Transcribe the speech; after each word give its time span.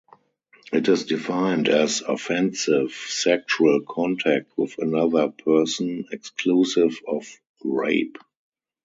It 0.73 0.87
is 0.87 1.05
defined 1.05 1.69
as 1.69 2.01
offensive 2.01 2.91
sexual 2.91 3.81
contact 3.87 4.51
with 4.57 4.79
another 4.79 5.29
person, 5.29 6.07
exclusive 6.11 6.97
of 7.07 7.27
rape. 7.63 8.17